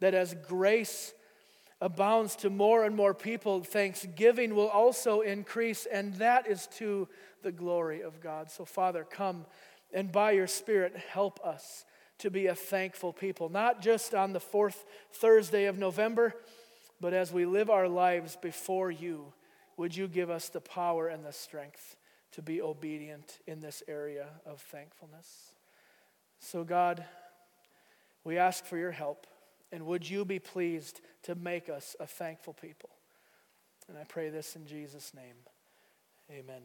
[0.00, 1.12] that as grace
[1.80, 7.06] abounds to more and more people, thanksgiving will also increase, and that is to
[7.42, 8.50] the glory of God.
[8.50, 9.46] So, Father, come
[9.92, 11.84] and by your Spirit help us
[12.18, 16.34] to be a thankful people, not just on the fourth Thursday of November,
[17.00, 19.32] but as we live our lives before you,
[19.76, 21.96] would you give us the power and the strength
[22.32, 25.52] to be obedient in this area of thankfulness?
[26.40, 27.04] So, God,
[28.24, 29.26] we ask for your help,
[29.70, 32.90] and would you be pleased to make us a thankful people?
[33.88, 35.36] And I pray this in Jesus' name.
[36.30, 36.62] Amen.